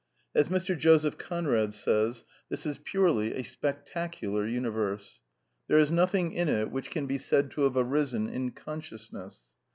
[0.01, 0.03] ^
[0.33, 0.75] As Mr.
[0.75, 5.19] Joseph Conrad says:^' This is purely a spec tacular universe."
[5.67, 9.43] There is nothing in it whidi can be said to have arisen in consciousness.